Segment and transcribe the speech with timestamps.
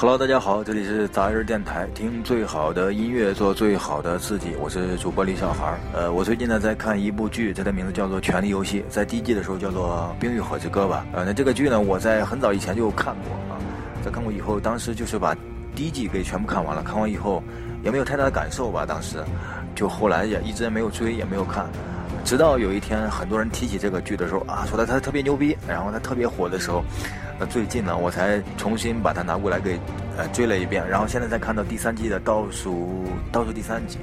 [0.00, 4.54] Hello，大家好，这里是杂人电台，听最好的音乐，做最好的自己。
[4.60, 5.76] 我是主播李小孩。
[5.92, 11.04] 呃，我最近呢在看一部剧，它的名字叫做《权力游戏》，在第一季的时候叫做《冰与火之歌》吧。
[11.12, 13.58] 呃，那这个剧呢，我在很早以前就看过啊，
[14.04, 15.34] 在看过以后，当时就是把
[15.74, 16.80] 第一季给全部看完了。
[16.84, 17.42] 看完以后
[17.82, 19.16] 也没有太大的感受吧，当时
[19.74, 21.66] 就后来也一直没有追，也没有看。
[22.28, 26.84] 直到有一天，很多人提起这个剧的时候啊，说他他特别牛逼，然后他特别火的时候，
[27.40, 29.80] 那最近呢，我才重新把它拿过来给
[30.14, 33.96] 呃追了一遍，然后现在才看到第三季的倒数倒数第三集。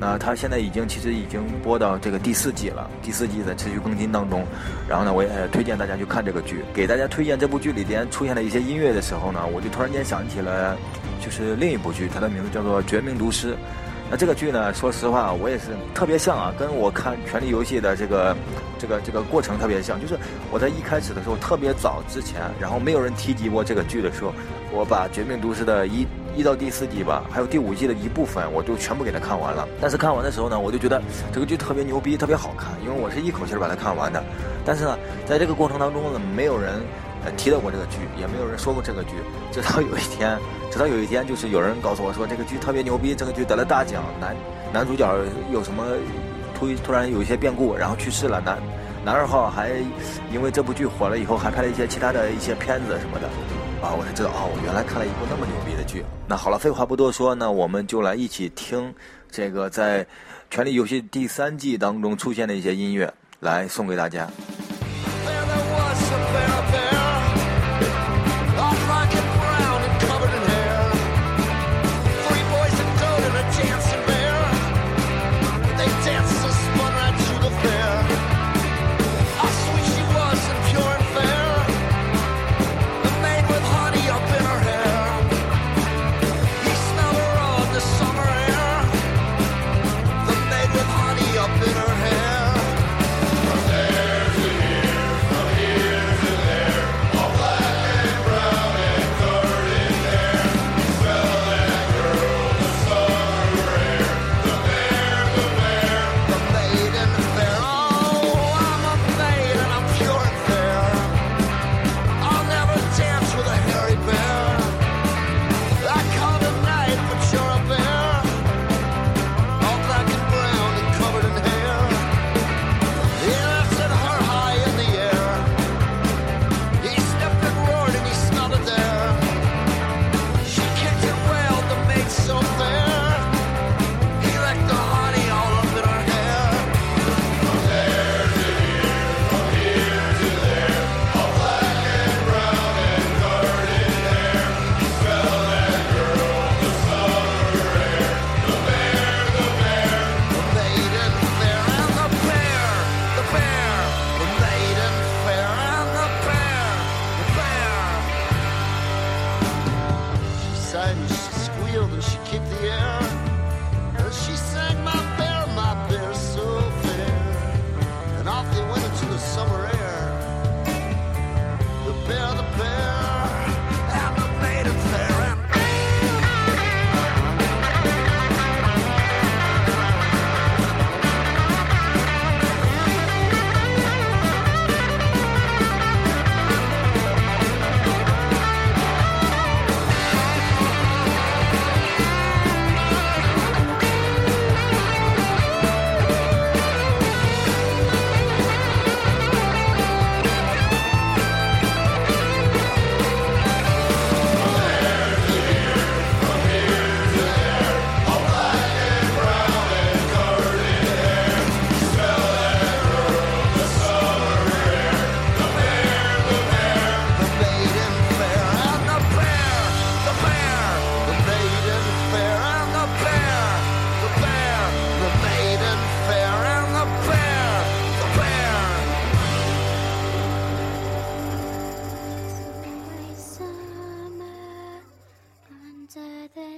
[0.00, 4.46] 那他现在已经其实已经播到这个第四季了，第四季在持续更新当中。
[4.88, 6.64] 然后呢，我也推荐大家去看这个剧。
[6.72, 10.74] 给大家推荐这部剧里边出现的一些音乐的时候呢，我就突然间想起了，
[11.20, 13.52] 就是另一部剧，它的名字叫做《绝命毒师》。
[14.12, 14.74] 那这个剧呢？
[14.74, 18.36] 说实话，我也是特别像啊，跟我看《权力游戏》的这个、
[18.78, 19.98] 这个、这个过程特别像。
[19.98, 20.18] 就是
[20.50, 24.34] 我在一开始的时候，特别早之前，然后没有人提及过这个剧的时候，
[24.70, 26.06] 我把《绝命毒师》的一
[26.36, 29.66] 一到第四季吧，还有第五季的一部分，我就全部给它看完了。
[29.80, 31.00] 但是看完的时候呢，我就觉得
[31.32, 34.22] 这个剧特别牛逼，特别好看，因为我是一口气把它看完的。
[34.62, 36.82] 但是呢，在这个过程当中呢，没有人。
[37.36, 39.10] 提到过这个剧，也没有人说过这个剧。
[39.52, 40.38] 直到有一天，
[40.70, 44.34] 直到有一天，就是有人告诉我说这个剧特别牛逼，这个剧得了大奖，男
[44.72, 45.16] 男主角
[45.52, 45.84] 有什么
[46.54, 48.40] 突突然有一些变故，然后去世了。
[48.40, 48.58] 男
[49.04, 49.70] 男二号还
[50.32, 53.28] 因为这部剧火了以后，还拍了一些其他的一些片子什么的。
[53.82, 56.04] 啊，我才知道哦，我原来看了一部那么牛逼的剧。
[56.28, 58.94] 那好了，废话不多说，那我们就来一起听
[59.28, 60.04] 这个在
[60.50, 64.30] 《权力游戏》第三季当中出现的一些音乐，来送给大家。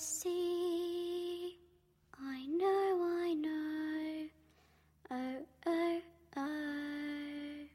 [0.00, 1.58] see.
[2.18, 4.28] I know, I know.
[5.10, 6.00] Oh, oh,
[6.36, 7.66] oh.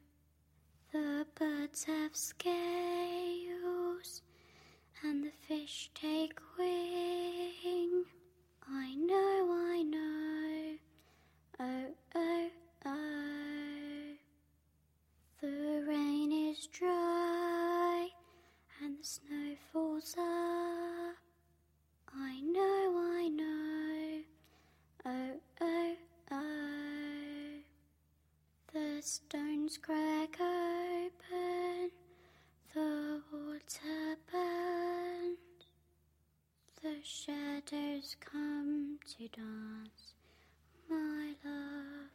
[0.91, 2.63] The birds have scales
[5.03, 6.14] and the fish tail.
[29.05, 31.91] Stones crack open,
[32.73, 35.37] the water burns,
[36.81, 40.15] the shadows come to dance,
[40.89, 42.09] my love.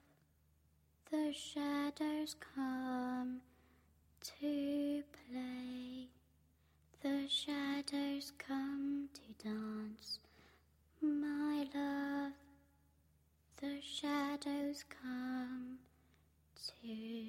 [1.13, 3.41] The shadows come
[4.23, 6.09] to play.
[7.05, 10.19] The shadows come to dance,
[11.01, 12.33] my love.
[13.61, 15.79] The shadows come
[16.67, 17.20] to.